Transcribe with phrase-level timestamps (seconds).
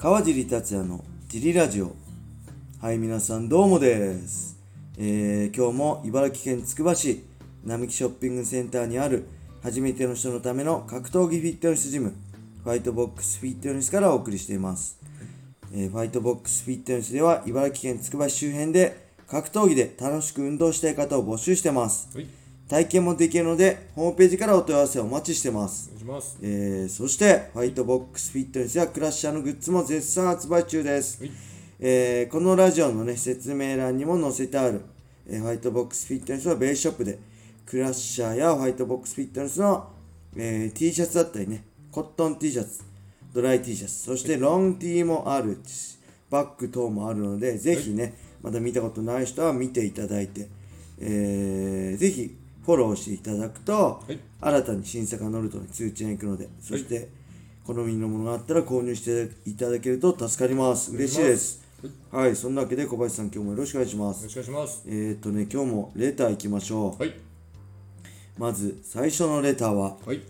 [0.00, 1.94] 川尻達也のジリラジオ。
[2.80, 4.58] はい皆さんどうもです、
[4.96, 7.22] えー今日も茨城県つくば市
[7.66, 9.26] 並木ショッピングセンターにある
[9.62, 12.14] 初めての人のための格闘技フィットネスジム
[12.64, 14.98] ファイトボックスフィットネスからお送りしています、
[15.74, 22.08] えーファイトボックスフィットネスでは茨城県つくば市周辺で格闘技で楽しく運動したい方を募集してます。
[22.16, 22.26] はい、
[22.70, 26.38] 体験もできるのでホームページからお問い合わせをお待ちしてますお願いします。
[26.40, 31.20] えーそして、ファイトボックスフィットネスやクラッシャーのグッズも絶賛発売中です。
[31.20, 31.32] はい
[31.80, 34.82] えーこのラジオのね、説明欄にも載せてある、
[35.26, 37.18] えーファイトボックスフィットネスはベースショップで、
[37.66, 39.88] クラッシャーやファイトボックスフィットネスの、
[40.36, 42.82] えー T シャツだったりね、コットン T シャツ、
[43.34, 45.98] ドライ T シャツ、そしてロン T もあるし、
[46.30, 50.48] バッグ等もあるので、ぜひね、まだ見たことない人は見ていただいて、
[51.00, 57.10] えーぜひフォローしていただくと、はい新たに新作が載ると通知が行くので、そして、
[57.66, 60.92] 好みのものがあったら購入していただけると助かります。
[60.92, 61.62] 嬉しいです。
[62.10, 64.22] はい、そんなわけで小林さん今日もよろしくお願いします。
[64.22, 64.84] よろしくお願いします。
[64.86, 67.02] えーっとね、今日もレター行きましょう。
[67.02, 67.14] はい、
[68.38, 70.22] まず最初のレターは、はい、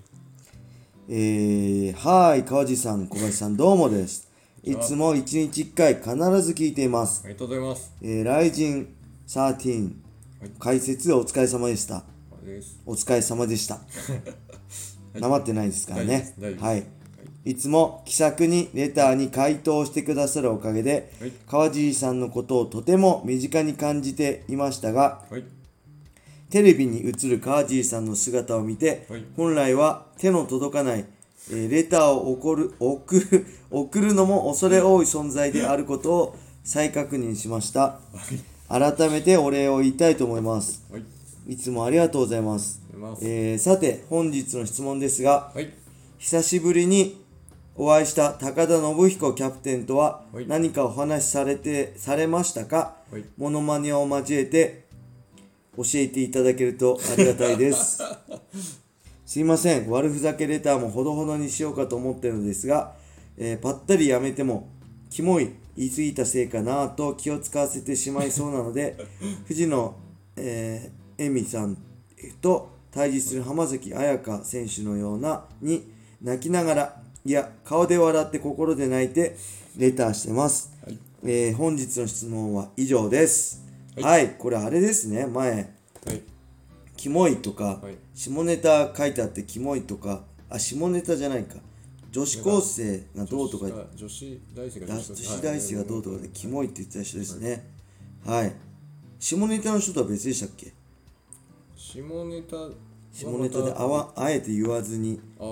[1.09, 4.28] えー、はーい、川地さん、小林さんどうもです。
[4.62, 7.22] いつも1日1回必ず聞いています。
[7.25, 7.92] ありがとうございます。
[8.03, 8.94] えー、ライジン
[9.27, 9.92] 13
[10.59, 12.05] 解説お疲れ様でした。
[12.44, 12.80] です。
[12.86, 13.80] お疲れ様でした。
[15.19, 16.34] なまってないですからね。
[16.60, 16.84] はい。
[17.44, 25.44] いつも気さくにレターに回答してくださるおかげで、はい川尻さんのことをとても身近に感じていましたが、はい、
[26.50, 31.06] テレビに映る川尻さんの姿を見て、はい本来は手の届かない、
[31.50, 38.00] えーレターを送る送る 送るのも恐れ多い存在であることを再確認しました。
[38.69, 40.84] 改めてお礼を言いたいと思います。
[41.51, 42.81] はい、いつもありがとうございます。
[42.93, 43.29] ありがとうございます。
[43.29, 45.73] えーさて、本日の質問ですが、はい、
[46.19, 47.20] 久しぶりに
[47.75, 54.84] お会いした高田信彦キャプテンとははい何かお話しされて、されましたか、はいモノマネを交えて
[55.77, 57.99] 教えていただけるとありがたいです。
[59.27, 62.94] すいません、悪ふざけレターもほどほどにしようかと思ってるのですが、
[63.37, 64.69] えーぱったりやめても、
[65.09, 68.97] キモい言い過ぎたせいかなと気を使わせてしまいそうなので、
[69.47, 69.94] 藤野、
[70.37, 71.76] えー、恵美さん
[72.41, 75.92] と対峙する浜崎彩香選手のようなに
[76.22, 79.36] 泣きながら、いや、顔で笑って心で泣いて
[79.76, 80.72] レターしてます。
[80.84, 80.98] はい。
[81.22, 83.62] えー本日の質問は以上です。
[84.00, 85.53] はい、これあれですね、前。
[86.06, 86.22] はい、
[86.97, 87.97] キモいとか、はい。
[88.14, 91.56] 下ネタ書いてあってキモいとかあ下ネタじゃないか。
[92.10, 97.70] 女子高生がどうとかあ女子大生が女子子大生がどうとかでキモいって言ってた人ですね。
[98.26, 98.53] はい。
[99.20, 100.72] 下ネタの人とは別でしたっけ？
[101.93, 102.71] 下ネタは
[103.12, 105.17] 下ネタであまわあえて言わずに。
[105.17, 105.49] たああ、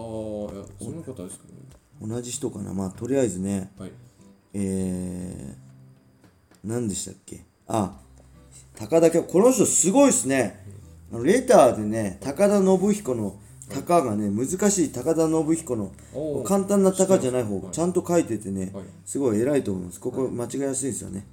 [0.81, 1.55] その方ですかね。
[2.01, 2.73] 同じ人かな？
[2.73, 3.73] まあとりあえずね。
[3.77, 3.91] はい、
[4.55, 7.45] えー、何でしたっけ？
[7.67, 7.99] あ
[8.77, 10.65] 高田家この人すごいですね。
[11.13, 13.37] あのレターでね高田信彦の
[13.69, 15.91] 高がね難しい高田信彦の
[16.45, 17.73] 簡単な高じゃない方はい。
[17.73, 18.85] ちゃんと書いててねはい。
[19.05, 19.99] すごい偉いと思います。
[19.99, 21.27] ここ間違いやすいですよね。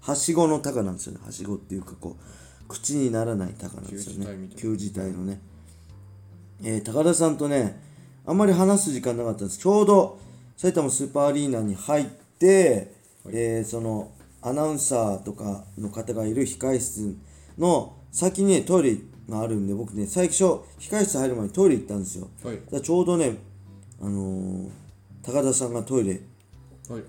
[0.00, 1.20] はしごの高なんですよね。
[1.24, 2.22] はしごっていうかこう
[2.68, 4.48] 口にならない高なんですよね。
[4.56, 5.40] 旧字体のね。
[6.64, 7.80] えー高田さんとね
[8.24, 9.58] あんまり話す時間なかったんです。
[9.58, 10.18] ちょうど
[10.56, 12.92] 埼玉スーパーアリーナに入って、
[13.28, 14.12] えーその
[14.44, 17.16] アナウンサーとかの方がいる控室
[17.58, 18.96] の先にねトイレ
[19.28, 20.44] があるんで僕ね最初
[20.80, 22.28] 控室入る前にトイレ行ったんですよ。
[22.42, 23.36] はい、ちょうどね
[24.00, 24.68] あのー
[25.22, 26.20] 高田さんがトイレ
[26.88, 27.02] はい、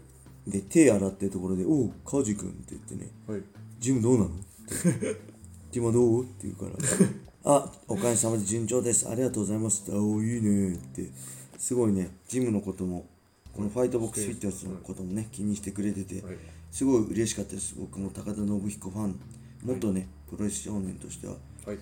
[0.48, 3.42] で手洗ってるところで「おう川地君」って言ってねはい、
[3.80, 5.18] 「ジムどうなの?」って
[5.80, 6.72] 「今どう?」って言うから
[7.46, 9.08] 「あおかげさまで順調です。
[9.08, 11.12] ありがとうございます」って「あおいいね」って。
[11.58, 12.10] すごいね。
[12.28, 13.08] ジムのことも
[13.54, 16.38] このファイトボックスフィットネスのこともね気にしてくれててはい。
[16.72, 17.76] すごい嬉しかったです。
[17.78, 19.20] 僕も高田信彦ファン。
[19.64, 21.36] 元ねプロレス少年としては
[21.66, 21.78] はい、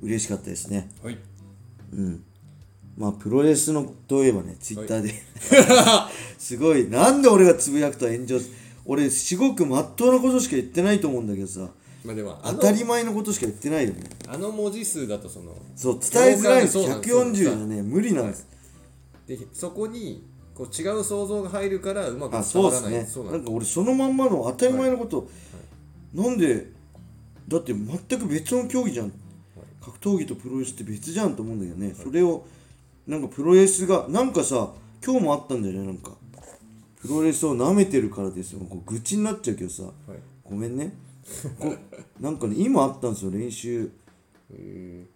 [0.00, 0.88] 嬉しかったですね。
[1.02, 1.18] はい、
[1.92, 2.22] うん。
[2.96, 5.12] まあプロレスのといえばねツイッターで、
[6.38, 6.88] すごい。
[6.88, 8.50] なんで俺がつぶやくと炎上す
[8.86, 11.68] 俺すごくまっとうなことしか言ってないと思うんだけどさ
[12.04, 14.08] まあでも、あの当たり前のことしか言ってないよね。
[14.28, 18.46] あの文字数だとそのそう伝えづらいんですそうなんです140じゃね無理なんです、
[19.26, 20.24] でそこに
[20.54, 22.82] こう違う想像が入るからうまくあ伝わらない。
[22.82, 23.06] そうですね。
[23.06, 25.28] そうななんんか俺そのまんまの当たり前のこと、
[26.14, 26.70] なんで
[27.48, 29.12] だって全く別の競技じゃん、
[29.84, 32.44] 格闘技とプロレスって別じゃんと思うんだけどね、それを
[33.06, 34.70] なんかプロレスがなんかさ
[35.04, 36.12] 今日もあったんだよねなんか。
[37.00, 38.58] プロレスを舐めてるからですよ。
[38.68, 39.84] こう愚痴になっちゃうけどさ。
[39.84, 39.92] はい。
[40.42, 40.92] ごめんね
[41.58, 41.74] こ
[42.20, 43.90] なんかね今あったんですよ練習
[44.52, 45.06] え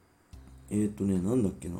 [0.70, 1.76] えー、っとねなんだっけな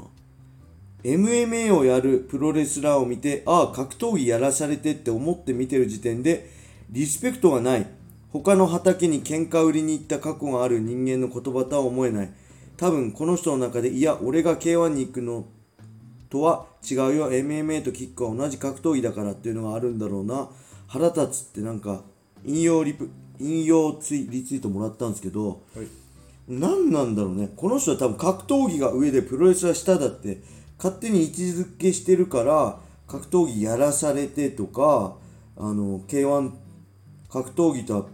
[1.04, 6.48] MMA をやるプロレスラーを見て、ああ、格闘技やらされてって思って見てる時点で、
[6.90, 7.86] リスペクトがない。
[8.30, 12.32] 他の畑に喧嘩売りに行った過去がある人間の言葉とは思えない。
[12.76, 15.44] 多分この人の中で、いや、俺が K1 に行くの
[16.30, 17.32] とは違うよ。
[17.32, 20.48] MMA とキックは同じ格闘技だからっていうのがあるんだろうな。
[20.86, 22.02] 腹立つってなんか、
[22.44, 25.86] 引用リプ、引用ツイリツイートもらったんですけど、はい。
[26.48, 27.50] 何なんだろうね。
[27.56, 30.42] この人は多分格闘技が上でプロレスは下だって
[30.76, 35.16] 勝手に位置づけしてるから格闘技やらされてとか
[35.56, 36.50] あの K1
[37.30, 38.06] 格闘技とは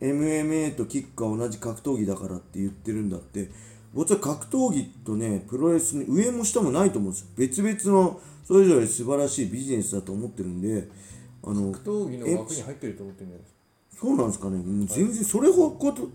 [0.00, 3.50] MMA とキックは同じ格闘技だからって言ってるんだって。
[3.94, 7.28] 僕は格闘技とねプロレスに上も下もないと思うんですよ。
[7.36, 10.88] 別々のそれぞれ素晴らしいビジネスだと思ってるんで
[11.42, 13.53] あの格闘技の枠に入ってると思ってるんじゃないです
[14.00, 16.08] そうなんですかね、全然それほこと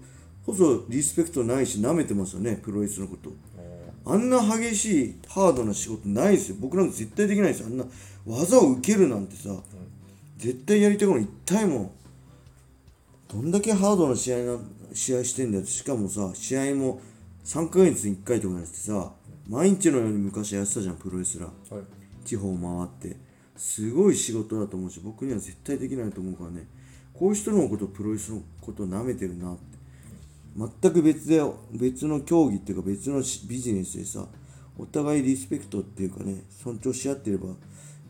[0.45, 3.29] こそリスペクトないし、舐めてますよね、プロレスのこと。
[3.29, 3.35] か
[4.05, 6.57] あんな激しい、ハードな仕事ないですよ。
[6.59, 7.67] 僕なんか絶対できないですよ。
[7.67, 7.85] あんな
[8.25, 9.55] 技を受けるなんてさ、
[10.37, 11.23] 絶対やりたくない。
[11.23, 11.91] 痛いもん。
[13.27, 14.57] どんだけハードな試合な
[14.93, 15.65] 試合してんだよ。
[15.65, 17.01] しかもさ、試合も
[17.45, 19.11] 3ヶ月に1回とかやってさ、
[19.47, 21.75] 毎日のように昔やってたじゃん、プロレスラー。
[21.75, 21.83] はい
[22.29, 23.17] 地方回って
[23.57, 26.67] すごい仕事だと思うし僕には絶対できないと思うからね
[27.19, 29.77] こういう人のことプロレスのことを舐めてるなって。
[30.81, 34.25] 全く別で別の競技っていうか別のしビジネスでさ
[34.77, 37.49] お互いリスペクトっていうかね尊重し合ってれば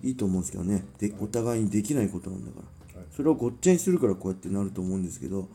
[0.04, 0.86] いいと思うんですけどね。
[1.00, 2.62] でお互いにできないことなんだか
[2.94, 3.08] ら、はい。
[3.16, 5.50] それをごっちゃにするからこうやってなると思うんですけど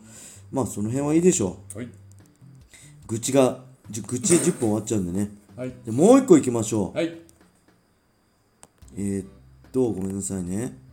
[0.51, 1.89] まあその辺はいいでしょはい、う
[3.07, 5.31] 愚痴が愚痴で10分終わっちゃうんでね。
[5.55, 5.73] はい。
[5.85, 6.97] でもう一個いきましょう。
[6.97, 7.17] はい。
[8.97, 9.25] えー、っ
[9.71, 10.84] と、ごめんなさいね。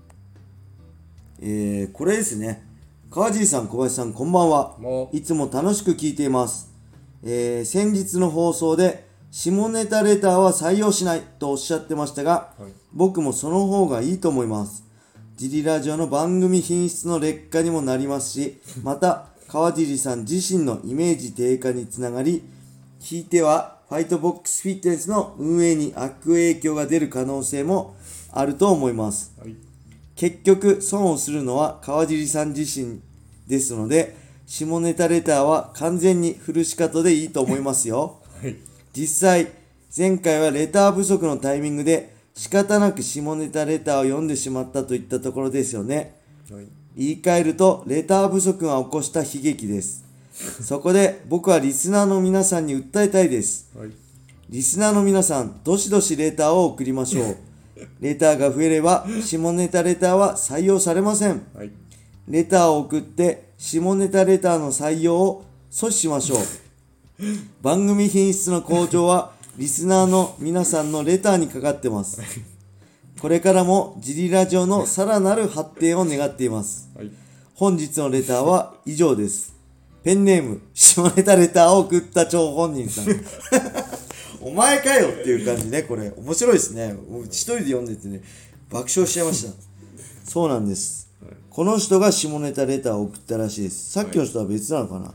[1.44, 2.62] えー、これですね。
[3.10, 4.76] 川尻さん、小林さん、こんばんは。
[5.10, 6.72] いつも楽しく聞いています。
[7.24, 14.84] えー、先日の放送で、下ネタレターは採用しないとおっしゃってましたが、はい僕もその方がいいと思います。
[15.36, 22.44] ジリラジオの番組品質の劣化にもなりますし、また、川尻さん自身のイメージ低下につながり、
[23.00, 27.96] ひいてはファイトボックスフィットネスの運営に悪影響が出る可能性も
[28.30, 29.34] あると思います。
[29.40, 29.71] はい
[30.17, 33.00] 結局、損をするのは川尻さん自身
[33.47, 34.17] ですので、
[34.47, 38.20] 下ネタレターは完全にフルシカトでいいと思いますよ。
[38.41, 38.56] はい
[38.94, 39.49] 実際、
[39.97, 46.20] 前回はレター不足のタイミングで仕方なく下ネタレターを読んでしまったといったところですよね。
[46.50, 50.05] はい言い換えると、レター不足が起こした悲劇です。
[50.61, 53.70] そこで僕はリスナーの皆さんに訴えたいです。
[53.75, 53.91] はい
[54.53, 57.37] リスナーの皆さん、どしどしレターを送りましょう。
[58.00, 61.46] レターが増えれば、下ネタレターは採用されません。
[61.54, 61.70] はい
[62.28, 66.38] レターを送って、下ネタレターの採用を阻止しましょう。
[67.62, 72.20] 番組品質の向上は、リスナーの皆さんのレターにかかってます。
[73.20, 76.90] これからもジリラジオのさらなる発展を願っています。
[76.96, 77.10] はい
[77.54, 79.54] 本日のレターは以上です。
[80.02, 83.04] ペンネーム、下ネタレターを送った張本人さん。
[84.42, 86.12] お前かよっていう感じね、これ。
[86.16, 86.94] 面白いですね。
[87.08, 88.22] 僕一人で読んでてね、
[88.70, 89.52] 爆笑しちゃいました。
[90.24, 91.08] そうなんです。
[91.48, 93.92] この人が下ネタレターを送ったらしいです。
[93.92, 95.14] さっきの人は別なのかな、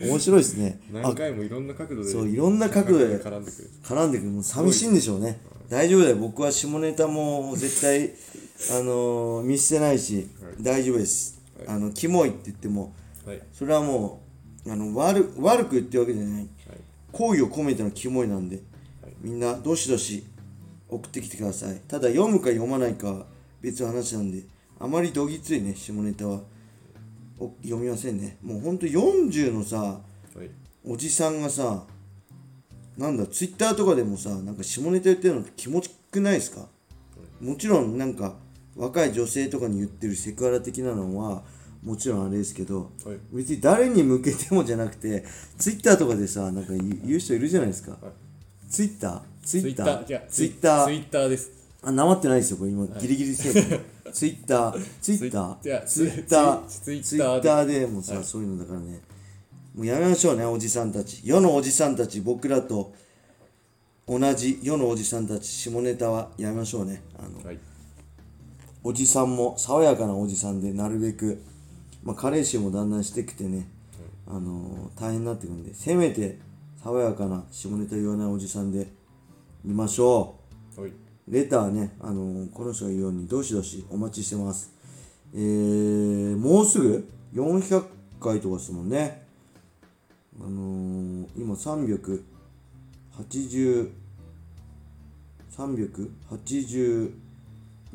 [0.00, 0.80] 面白いですね。
[0.94, 4.30] あ何、回もいろんな角度でそういろんな角度で絡んでくる絡んでくる。
[4.30, 5.38] もう寂しいんでしょうね。
[5.68, 6.16] 大丈夫だよ。
[6.16, 8.12] 僕は下ネタも絶対、
[8.78, 10.28] あのー見捨てないし、
[10.60, 11.38] 大丈夫です。
[11.66, 12.92] あの、キモいって言っても、
[13.24, 14.22] はいそれはも
[14.64, 16.48] う、あの、悪悪く言ってるわけじゃない。
[17.16, 18.60] はい好意を込めてのキモいなんで、
[19.22, 20.24] みんなどしどし
[20.88, 21.80] 送ってきてください。
[21.88, 23.26] ただ読むか読まないかは
[23.60, 24.42] 別の話なんで、
[24.78, 26.40] あまりどぎついね、下ネタは
[27.38, 28.36] お読みませんね。
[28.42, 30.00] もうほんと40のさ、は
[30.44, 30.50] い
[30.88, 31.84] おじさんがさ、
[32.96, 36.68] なんだ、ツイッターとかでもさ、なんか下ネタ言ってるの気持ちくないですか？
[37.40, 38.36] もちろんなんか
[38.76, 41.42] 若い女性とかに言ってるセクハラ的なのは
[41.86, 43.16] もちろんあれですけど、はい。
[43.32, 45.24] 別に誰に向けてもじゃなくて
[45.56, 48.00] ツイッターとかでさなんか言う人いるじゃないですか、はい。
[48.68, 49.20] ツイッター？
[49.44, 50.26] ツイッター？
[50.26, 50.84] ツイッター？
[50.84, 51.28] ツイッター？
[51.28, 51.50] です。
[51.82, 52.86] あなまってないですよこれ今。
[52.98, 53.78] ギリギリセー？
[53.78, 53.80] フ
[54.12, 54.86] ツイッター？
[55.00, 55.84] ツイッター？
[55.84, 59.00] ツイッターツイッターでもさ、そういうのだからね。
[59.72, 61.20] もうやめましょうねおじさんたち。
[61.22, 62.92] 世のおじさんたち僕らと
[64.08, 67.02] 同じ世のおじさんたち下ネタはやめましょうね。
[67.16, 67.58] あのはい。
[68.82, 71.42] おじさんも爽やかなおじさんでなるべく、
[72.06, 73.66] まあ、加齢臭もだんだんしてきてね、
[74.28, 76.38] あのー大変になってくるんでせめて
[76.82, 78.86] 爽やかな下ネタ言わないおじさんで
[79.66, 80.36] いましょ
[80.78, 80.92] はい、う
[81.28, 84.72] レターね、あのーこの人が言うようにどしどしお待ちしてます。
[85.34, 87.84] えー、もうすぐ？400
[88.20, 89.26] 回とかですもんね。
[90.40, 93.90] あのー今380
[95.58, 97.10] 387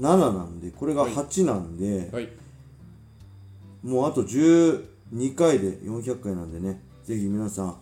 [0.02, 2.41] なんでこれが8なんで、はい
[3.84, 6.82] もうあと12回で400回なんでね。
[7.04, 7.76] ぜひ皆さん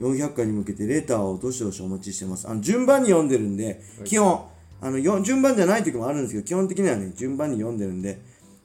[0.00, 2.48] 400回に向けてレターをどしどしお待ちしてます。
[2.48, 4.44] あの順番に読んでるんで、基本
[4.80, 8.20] あのよ順番じゃない時もあるんですけど基本的にはね順番に読んでるんで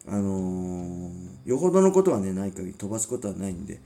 [0.07, 3.79] あのーよほどのことはねない限り飛ばすことはないんで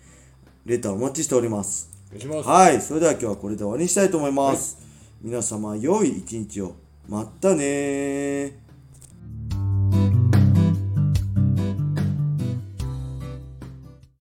[0.65, 1.89] レターお待ちしております。
[2.07, 2.49] お願いします。
[2.49, 4.77] はい、それでは今日はこれで終わりにしたいと思います。
[5.21, 6.75] 皆様、良い一日を。
[7.07, 8.64] またねー。